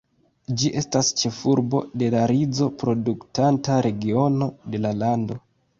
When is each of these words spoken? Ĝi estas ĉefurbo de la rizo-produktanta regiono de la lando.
Ĝi 0.61 0.71
estas 0.81 1.11
ĉefurbo 1.19 1.83
de 2.03 2.09
la 2.15 2.25
rizo-produktanta 2.33 3.81
regiono 3.89 4.51
de 4.75 4.85
la 4.89 4.99
lando. 5.05 5.45